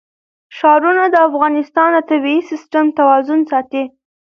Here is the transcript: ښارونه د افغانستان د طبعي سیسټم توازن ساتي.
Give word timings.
ښارونه 0.57 1.03
د 1.09 1.15
افغانستان 1.27 1.89
د 1.95 1.99
طبعي 2.09 2.39
سیسټم 2.49 2.85
توازن 2.99 3.39
ساتي. 3.51 3.83